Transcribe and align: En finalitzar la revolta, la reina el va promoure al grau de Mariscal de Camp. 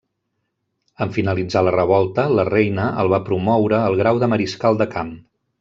En 1.05 1.11
finalitzar 1.17 1.63
la 1.67 1.73
revolta, 1.75 2.25
la 2.41 2.47
reina 2.51 2.89
el 3.05 3.13
va 3.15 3.23
promoure 3.31 3.81
al 3.91 4.01
grau 4.03 4.23
de 4.25 4.35
Mariscal 4.37 4.85
de 4.85 4.93
Camp. 4.97 5.15